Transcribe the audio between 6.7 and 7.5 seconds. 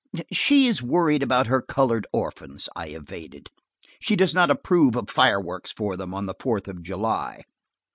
July."